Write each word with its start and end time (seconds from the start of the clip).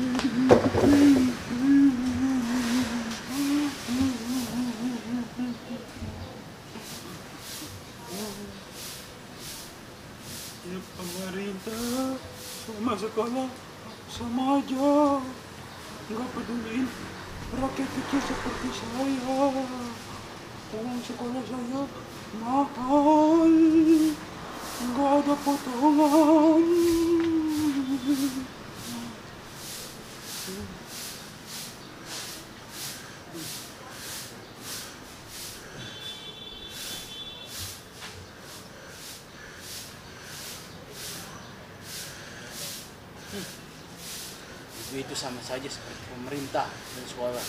Ya 0.00 0.08
pemerintah 10.96 12.16
sama 12.72 13.44
sama 14.08 14.56
seperti 18.24 18.68
saya. 18.72 19.20
Ada 25.00 25.36
Ibu 44.90 45.06
itu 45.06 45.14
sama 45.14 45.38
saja 45.38 45.70
seperti 45.70 46.02
pemerintah 46.10 46.66
dan 46.66 47.04
sekolah. 47.06 47.46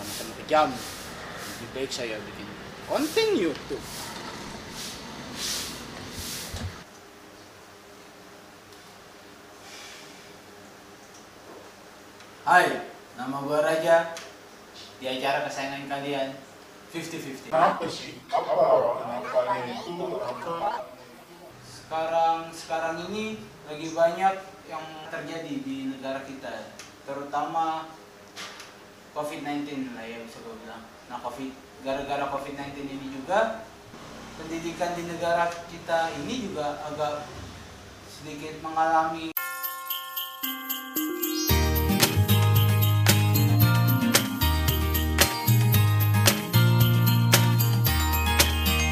Sama-sama 0.00 0.32
kejam. 0.40 0.72
Lebih 0.72 1.68
baik 1.76 1.92
saya 1.92 2.16
bikin 2.24 2.48
konten 2.88 3.36
YouTube. 3.36 3.84
Hai, 12.48 12.80
nama 13.20 13.36
gua 13.44 13.60
Raja. 13.60 14.16
Di 15.04 15.12
acara 15.12 15.44
kesayangan 15.44 15.84
kalian, 15.84 16.32
50-50. 16.96 17.52
Kenapa 17.52 17.84
sih? 17.92 18.16
Apa? 18.32 18.56
Kenapa 19.04 19.52
itu? 19.68 20.00
Apa? 20.16 20.88
sekarang 21.92 22.48
sekarang 22.56 22.96
ini 23.12 23.36
lagi 23.68 23.92
banyak 23.92 24.51
yang 24.70 24.84
terjadi 25.10 25.54
di 25.62 25.90
negara 25.90 26.22
kita 26.22 26.70
terutama 27.02 27.90
COVID-19 29.10 29.94
lah 29.98 30.06
ya 30.06 30.22
bisa 30.22 30.38
gue 30.38 30.54
bilang 30.62 30.82
nah 31.10 31.18
COVID 31.18 31.50
gara-gara 31.82 32.30
COVID-19 32.30 32.86
ini 32.86 33.06
juga 33.10 33.66
pendidikan 34.38 34.94
di 34.94 35.02
negara 35.10 35.50
kita 35.66 36.14
ini 36.22 36.46
juga 36.46 36.78
agak 36.86 37.26
sedikit 38.06 38.62
mengalami 38.62 39.34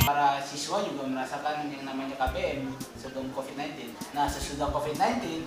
para 0.02 0.42
siswa 0.42 0.82
juga 0.82 1.06
merasakan 1.06 1.70
yang 1.70 1.86
namanya 1.86 2.18
KBM 2.18 2.74
sebelum 2.98 3.32
COVID-19. 3.32 3.96
Nah, 4.12 4.28
sesudah 4.28 4.68
COVID-19 4.68 5.46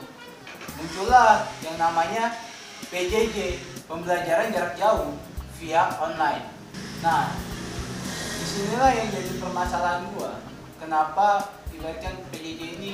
muncullah 0.79 1.47
yang 1.63 1.77
namanya 1.79 2.33
PJJ, 2.89 3.59
pembelajaran 3.87 4.53
jarak 4.53 4.75
jauh 4.77 5.15
via 5.59 5.87
online. 5.97 6.45
Nah, 6.99 7.35
di 8.11 8.45
sinilah 8.45 8.91
yang 8.91 9.07
jadi 9.11 9.31
permasalahan 9.39 10.03
gua. 10.15 10.39
Kenapa 10.77 11.55
ibaratkan 11.71 12.19
PJJ 12.31 12.61
ini 12.79 12.91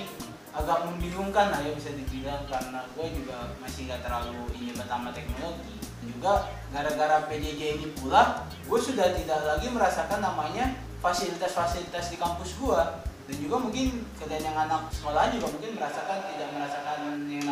agak 0.53 0.86
membingungkan 0.86 1.53
lah 1.53 1.62
ya 1.62 1.72
bisa 1.78 1.94
dibilang 1.94 2.45
karena 2.50 2.81
gue 2.97 3.08
juga 3.14 3.53
masih 3.62 3.86
nggak 3.86 4.02
terlalu 4.02 4.50
ini 4.58 4.73
pertama 4.73 5.14
teknologi 5.14 5.78
juga 6.02 6.50
gara-gara 6.73 7.30
PJJ 7.30 7.62
ini 7.80 7.88
pula 7.94 8.50
gue 8.66 8.79
sudah 8.81 9.13
tidak 9.13 9.46
lagi 9.46 9.69
merasakan 9.69 10.19
namanya 10.25 10.74
fasilitas-fasilitas 11.00 12.12
di 12.12 12.18
kampus 12.19 12.59
gua 12.59 13.02
dan 13.29 13.35
juga 13.40 13.56
mungkin 13.62 14.03
kalian 14.19 14.41
yang 14.41 14.58
anak 14.68 14.90
sekolah 14.91 15.31
juga 15.31 15.47
mungkin 15.53 15.72
merasakan 15.78 16.18
tidak 16.34 16.50
merasakan 16.50 16.97
yang 17.29 17.46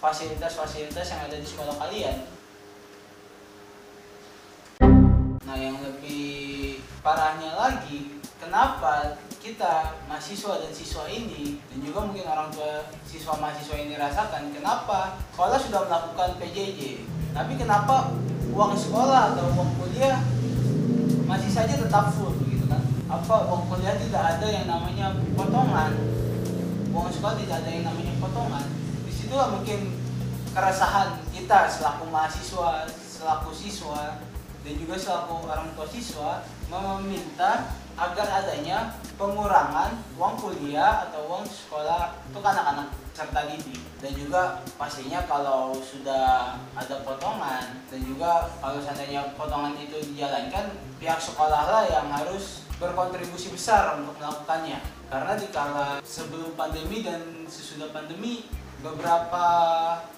fasilitas-fasilitas 0.00 1.06
yang 1.12 1.20
ada 1.28 1.36
di 1.36 1.46
sekolah 1.46 1.74
kalian. 1.76 2.16
Nah 5.44 5.56
yang 5.60 5.78
lebih 5.84 6.80
parahnya 7.04 7.52
lagi, 7.54 8.18
kenapa 8.40 9.20
kita 9.44 10.00
mahasiswa 10.08 10.56
dan 10.56 10.72
siswa 10.72 11.04
ini 11.04 11.60
dan 11.68 11.84
juga 11.84 12.08
mungkin 12.08 12.24
orang 12.24 12.48
tua 12.48 12.88
siswa 13.04 13.36
mahasiswa 13.36 13.76
ini 13.76 13.92
rasakan 14.00 14.56
kenapa 14.56 15.20
sekolah 15.36 15.60
sudah 15.60 15.84
melakukan 15.84 16.40
PJJ, 16.40 17.04
tapi 17.36 17.60
kenapa 17.60 18.16
uang 18.54 18.72
sekolah 18.72 19.36
atau 19.36 19.52
uang 19.52 19.70
kuliah 19.76 20.24
masih 21.28 21.52
saja 21.52 21.76
tetap 21.76 22.14
full 22.16 22.32
begitu 22.40 22.64
kan? 22.72 22.80
Apa 23.12 23.52
uang 23.52 23.68
kuliah 23.68 24.00
tidak 24.00 24.38
ada 24.38 24.46
yang 24.48 24.64
namanya 24.64 25.12
potongan? 25.36 25.92
Uang 26.88 27.12
sekolah 27.12 27.36
tidak 27.36 27.60
ada 27.64 27.68
yang 27.68 27.84
namanya 27.84 28.16
potongan. 28.16 28.83
Di 29.24 29.32
situlah 29.32 29.56
mungkin 29.56 29.88
keresahan 30.52 31.16
kita 31.32 31.64
selaku 31.64 32.12
mahasiswa, 32.12 32.84
selaku 32.92 33.56
siswa, 33.56 34.20
dan 34.60 34.74
juga 34.76 35.00
selaku 35.00 35.48
orang 35.48 35.72
tua 35.72 35.88
siswa 35.88 36.44
meminta 36.68 37.72
agar 37.96 38.44
adanya 38.44 38.92
pengurangan 39.16 39.96
uang 40.20 40.36
kuliah 40.36 41.08
atau 41.08 41.24
uang 41.24 41.48
sekolah 41.48 42.20
untuk 42.28 42.44
anak-anak 42.44 42.92
serta 43.16 43.48
didik. 43.48 43.80
Dan 44.04 44.12
juga 44.12 44.60
pastinya 44.76 45.24
kalau 45.24 45.72
sudah 45.72 46.60
ada 46.76 46.96
potongan 47.00 47.80
dan 47.88 48.00
juga 48.04 48.52
kalau 48.60 48.76
seandainya 48.76 49.32
potongan 49.40 49.72
itu 49.80 50.04
dijalankan 50.12 50.68
pihak 51.00 51.16
sekolah 51.16 51.64
lah 51.64 51.88
yang 51.88 52.12
harus 52.12 52.68
berkontribusi 52.76 53.56
besar 53.56 53.96
untuk 53.96 54.20
melakukannya. 54.20 54.84
Karena 55.08 55.32
di 55.32 55.48
kala 55.48 56.04
sebelum 56.04 56.52
pandemi 56.60 57.00
dan 57.00 57.48
sesudah 57.48 57.88
pandemi 57.88 58.44
beberapa 58.84 59.46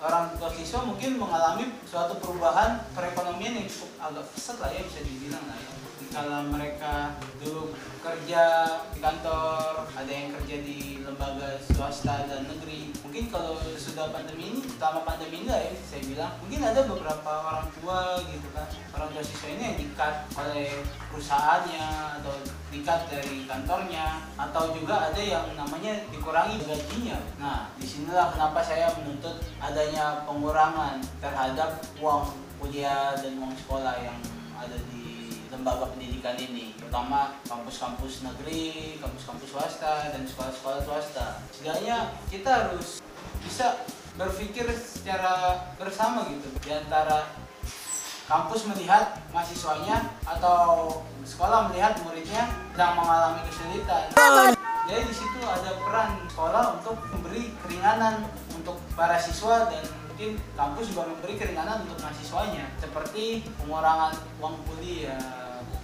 orang 0.03 0.35
tua 0.35 0.51
siswa 0.51 0.83
mungkin 0.83 1.23
mengalami 1.23 1.71
suatu 1.87 2.19
perubahan 2.19 2.83
perekonomian 2.99 3.63
yang 3.63 3.71
cukup 3.71 3.95
agak 4.03 4.27
pesat 4.35 4.59
lah 4.59 4.75
ya 4.75 4.83
bisa 4.83 5.07
dibilang 5.07 5.47
lah 5.47 5.55
ya. 5.55 5.71
Kalau 6.11 6.49
mereka 6.49 7.15
dulu 7.39 7.77
kerja 8.01 8.43
di 8.91 8.99
kantor 9.05 9.85
ada 9.95 10.11
yang 10.11 10.33
kerja 10.41 10.57
di 10.65 11.05
lembaga 11.05 11.61
swasta 11.61 12.25
dan 12.27 12.49
negeri 12.49 12.91
mungkin 13.05 13.29
kalau 13.29 13.61
sudah 13.77 14.11
pandemi 14.11 14.55
ini 14.55 14.61
selama 14.65 15.05
pandemi 15.05 15.45
ini 15.45 15.49
lah 15.53 15.61
ya 15.61 15.73
saya 15.85 16.03
bilang 16.09 16.33
mungkin 16.41 16.61
ada 16.65 16.81
beberapa 16.89 17.33
orang 17.47 17.69
tua 17.79 18.19
gitu 18.33 18.49
kan 18.57 18.67
orang 18.97 19.13
tua 19.13 19.21
siswa 19.21 19.49
ini 19.53 19.77
dikat 19.77 20.25
oleh 20.33 20.81
perusahaannya 21.13 21.87
atau 22.21 22.33
dikat 22.73 23.01
dari 23.13 23.45
kantornya 23.45 24.25
atau 24.41 24.73
juga 24.73 25.13
ada 25.13 25.21
yang 25.21 25.53
namanya 25.53 26.01
dikurangi 26.09 26.65
gajinya. 26.65 27.21
Nah 27.37 27.69
di 27.77 27.85
sinilah 27.85 28.33
kenapa 28.33 28.65
saya 28.65 28.89
menuntut 28.97 29.45
adanya 29.61 30.25
pengurangan 30.25 31.05
terhadap 31.21 31.85
uang 32.01 32.33
kuliah 32.57 33.13
dan 33.21 33.37
uang 33.37 33.53
sekolah 33.53 34.01
yang 34.01 34.17
ada 34.57 34.77
di 34.91 35.37
lembaga 35.53 35.93
pendidikan 35.93 36.41
ini. 36.41 36.73
Terutama 36.81 37.37
kampus-kampus 37.45 38.25
negeri, 38.25 38.97
kampus-kampus 38.99 39.49
swasta 39.53 40.11
dan 40.11 40.25
sekolah-sekolah 40.25 40.81
swasta. 40.83 41.45
Setidaknya 41.53 42.17
kita 42.33 42.51
harus 42.51 43.05
bisa 43.45 43.85
berpikir 44.17 44.65
secara 44.73 45.69
bersama 45.77 46.25
gitu. 46.33 46.49
Di 46.65 46.73
antara 46.73 47.46
kampus 48.27 48.67
melihat 48.67 49.23
mahasiswanya 49.31 50.11
atau 50.27 50.99
sekolah 51.23 51.71
melihat 51.71 51.95
muridnya 52.03 52.51
sedang 52.75 52.99
mengalami 52.99 53.41
kesulitan. 53.47 54.11
Jadi 54.87 55.03
di 55.03 55.15
situ 55.15 55.41
ada 55.43 55.71
peran 55.83 56.11
sekolah 56.31 56.65
untuk 56.79 56.99
memberi 57.11 57.51
keringanan 57.63 58.27
untuk 58.55 58.79
para 58.95 59.19
siswa 59.19 59.67
dan 59.71 59.83
mungkin 60.11 60.39
kampus 60.55 60.95
juga 60.95 61.11
memberi 61.11 61.35
keringanan 61.39 61.87
untuk 61.87 61.99
mahasiswanya. 62.03 62.71
Seperti 62.79 63.47
pengurangan 63.63 64.15
uang 64.43 64.57
kuliah 64.67 65.19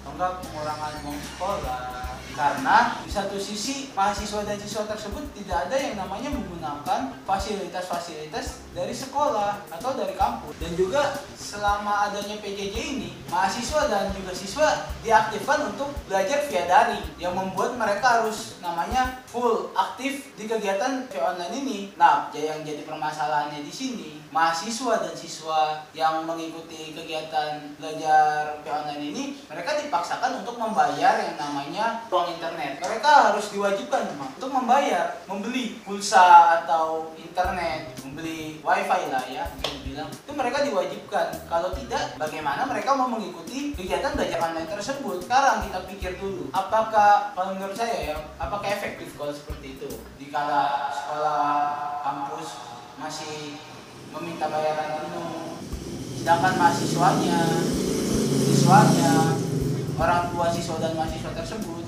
atau 0.03 0.31
pengurangan 0.43 0.93
uang 1.03 1.19
sekolah 1.19 2.12
karena 2.33 2.97
di 3.05 3.11
satu 3.13 3.37
sisi 3.37 3.93
mahasiswa 3.93 4.43
dan 4.43 4.57
siswa 4.57 4.89
tersebut 4.89 5.25
tidak 5.37 5.69
ada 5.69 5.77
yang 5.77 5.95
namanya 6.01 6.33
menggunakan 6.33 7.15
fasilitas-fasilitas 7.29 8.65
dari 8.73 8.91
sekolah 8.91 9.69
atau 9.69 9.93
dari 9.95 10.17
kampus. 10.17 10.57
Dan 10.59 10.73
juga 10.75 11.23
selama 11.37 12.11
adanya 12.11 12.41
PJJ 12.41 12.77
ini 12.99 13.11
mahasiswa 13.29 13.87
dan 13.87 14.11
juga 14.17 14.33
siswa 14.33 14.89
diaktifkan 15.05 15.71
untuk 15.71 15.93
belajar 16.09 16.49
via 16.49 16.65
daring 16.67 17.05
yang 17.21 17.37
membuat 17.37 17.77
mereka 17.77 18.25
harus 18.25 18.59
namanya 18.65 19.22
full 19.33 19.73
aktif 19.73 20.37
di 20.37 20.45
kegiatan 20.45 21.09
via 21.09 21.33
online 21.33 21.57
ini. 21.65 21.79
Nah 21.97 22.29
yang 22.37 22.61
jadi 22.61 22.85
permasalahannya 22.85 23.65
di 23.65 23.73
sini 23.73 24.21
mahasiswa 24.29 25.01
dan 25.01 25.17
siswa 25.17 25.81
yang 25.97 26.29
mengikuti 26.29 26.93
kegiatan 26.93 27.73
belajar 27.81 28.61
via 28.61 28.73
online 28.85 29.05
ini 29.09 29.25
mereka 29.49 29.81
dipaksakan 29.81 30.45
untuk 30.45 30.61
membayar 30.61 31.17
yang 31.17 31.41
namanya 31.41 32.05
uang 32.13 32.37
internet. 32.37 32.77
Mereka 32.85 33.33
harus 33.33 33.49
diwajibkan 33.49 34.13
memang 34.13 34.37
untuk 34.37 34.53
membayar 34.53 35.17
membeli 35.25 35.81
pulsa 35.81 36.61
atau 36.63 37.17
internet 37.17 37.97
membeli 38.05 38.61
wifi 38.61 39.03
lah 39.09 39.25
ya 39.25 39.49
mungkin 39.49 39.82
bilang 39.93 40.09
itu 40.09 40.33
mereka 40.33 40.59
diwajibkan. 40.65 41.27
Kalau 41.47 41.71
tidak 41.77 42.17
bagaimana 42.17 42.65
mereka 42.65 42.97
mau 42.97 43.13
mengikuti 43.13 43.77
kegiatan 43.77 44.17
belajar 44.17 44.41
online 44.41 44.73
tersebut? 44.73 45.29
Sekarang 45.29 45.69
kita 45.69 45.79
pikir 45.85 46.13
dulu 46.17 46.49
apakah 46.57 47.37
kalau 47.37 47.53
menurut 47.53 47.77
saya 47.77 48.13
ya 48.13 48.17
apakah 48.41 48.67
efektif 48.73 49.13
kalau 49.21 49.31
seperti 49.31 49.77
itu? 49.77 49.91
Dikala 50.17 50.89
sekolah 50.89 51.45
kampus 52.01 52.49
masih 52.97 53.61
meminta 54.13 54.49
bayaran 54.49 55.01
penuh 55.01 55.57
sedangkan 56.23 56.55
mahasiswanya 56.55 57.41
siswanya 58.47 59.35
orang 59.99 60.31
tua 60.31 60.47
siswa 60.55 60.79
dan 60.79 60.95
mahasiswa 60.95 61.35
tersebut 61.35 61.83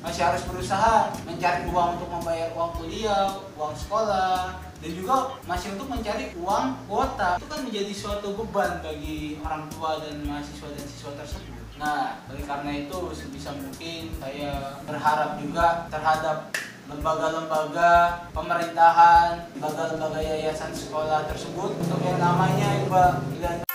masih 0.00 0.22
harus 0.24 0.42
berusaha 0.48 1.12
mencari 1.28 1.68
uang 1.68 2.00
untuk 2.00 2.08
membayar 2.08 2.48
uang 2.56 2.72
kuliah, 2.80 3.36
uang 3.56 3.74
sekolah, 3.76 4.56
dan 4.80 4.90
juga 4.96 5.36
masih 5.44 5.76
untuk 5.76 5.92
mencari 5.92 6.32
uang 6.40 6.64
kuota. 6.88 7.36
Itu 7.36 7.46
kan 7.48 7.60
menjadi 7.68 7.92
suatu 7.92 8.32
beban 8.32 8.80
bagi 8.80 9.36
orang 9.44 9.68
tua 9.68 10.00
dan 10.00 10.24
mahasiswa 10.24 10.68
dan 10.72 10.84
siswa 10.88 11.12
tersebut. 11.20 11.64
Nah, 11.80 12.20
oleh 12.28 12.44
karena 12.44 12.70
itu 12.76 12.98
sebisa 13.16 13.56
mungkin 13.56 14.12
saya 14.20 14.80
berharap 14.84 15.40
juga 15.40 15.88
terhadap 15.88 16.52
lembaga-lembaga 16.90 17.92
pemerintahan, 18.34 19.48
lembaga-lembaga 19.56 20.20
yayasan 20.20 20.74
sekolah 20.74 21.24
tersebut 21.30 21.76
untuk 21.78 22.00
yang 22.02 22.18
namanya 22.18 22.84
Mbak 22.84 23.69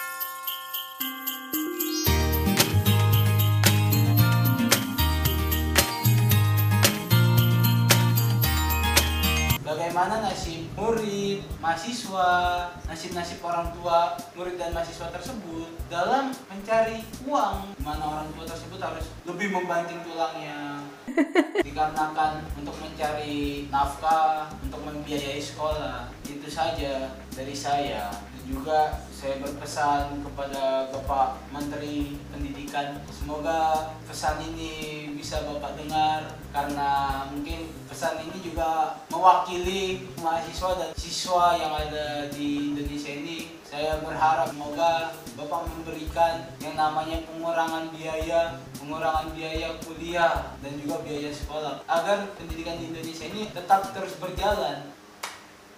bagaimana 9.96 10.28
nasib 10.28 10.68
murid, 10.76 11.40
mahasiswa, 11.64 12.68
nasib-nasib 12.84 13.40
orang 13.40 13.72
tua, 13.72 14.12
murid 14.36 14.60
dan 14.60 14.76
mahasiswa 14.76 15.08
tersebut 15.08 15.72
dalam 15.88 16.36
mencari 16.52 17.00
uang 17.24 17.80
mana 17.80 18.04
orang 18.04 18.28
tua 18.36 18.44
tersebut 18.44 18.76
harus 18.76 19.08
lebih 19.24 19.56
membanting 19.56 20.04
tulangnya 20.04 20.84
dikarenakan 21.64 22.44
untuk 22.60 22.76
mencari 22.84 23.72
nafkah, 23.72 24.52
untuk 24.60 24.84
membiayai 24.84 25.40
sekolah. 25.40 26.12
Itu 26.28 26.52
saja 26.52 27.16
dari 27.32 27.56
saya. 27.56 28.12
Juga 28.46 29.02
saya 29.10 29.42
berpesan 29.42 30.22
kepada 30.22 30.94
Bapak 30.94 31.50
Menteri 31.50 32.14
Pendidikan, 32.30 33.02
semoga 33.10 33.90
pesan 34.06 34.38
ini 34.38 35.10
bisa 35.18 35.42
Bapak 35.50 35.74
dengar 35.82 36.30
karena 36.54 37.26
mungkin 37.34 37.74
pesan 37.90 38.22
ini 38.22 38.38
juga 38.46 39.02
mewakili 39.10 40.06
mahasiswa 40.22 40.78
dan 40.78 40.90
siswa 40.94 41.58
yang 41.58 41.74
ada 41.74 42.30
di 42.30 42.70
Indonesia 42.70 43.12
ini. 43.18 43.58
Saya 43.66 43.98
berharap 44.06 44.54
semoga 44.54 45.18
Bapak 45.34 45.66
memberikan 45.66 46.46
yang 46.62 46.78
namanya 46.78 47.26
pengurangan 47.26 47.90
biaya, 47.98 48.62
pengurangan 48.78 49.34
biaya 49.34 49.74
kuliah 49.82 50.54
dan 50.62 50.74
juga 50.78 51.02
biaya 51.02 51.34
sekolah 51.34 51.82
agar 51.90 52.30
pendidikan 52.38 52.78
di 52.78 52.94
Indonesia 52.94 53.26
ini 53.26 53.50
tetap 53.50 53.90
terus 53.90 54.16
berjalan. 54.22 54.95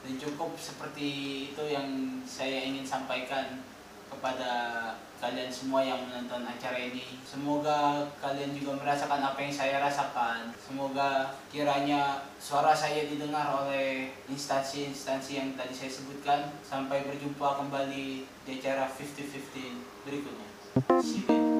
Dan 0.05 0.13
cukup 0.21 0.53
seperti 0.59 1.09
itu 1.53 1.63
yang 1.67 2.21
saya 2.23 2.63
ingin 2.67 2.85
sampaikan 2.85 3.61
kepada 4.07 4.51
kalian 5.17 5.51
semua 5.51 5.81
yang 5.83 5.99
menonton 6.07 6.45
acara 6.45 6.77
ini. 6.77 7.19
Semoga 7.25 8.07
kalian 8.21 8.53
juga 8.53 8.77
merasakan 8.77 9.19
apa 9.19 9.39
yang 9.41 9.51
saya 9.51 9.81
rasakan. 9.81 10.53
Semoga 10.61 11.33
kiranya 11.49 12.21
suara 12.37 12.71
saya 12.71 13.09
didengar 13.09 13.49
oleh 13.65 14.13
instansi-instansi 14.29 15.31
yang 15.41 15.49
tadi 15.57 15.73
saya 15.73 15.91
sebutkan. 15.91 16.39
Sampai 16.61 17.03
berjumpa 17.03 17.65
kembali 17.65 18.23
di 18.25 18.51
acara 18.61 18.87
50-50 18.87 20.05
berikutnya. 20.05 20.47
See 21.01 21.25
you. 21.27 21.57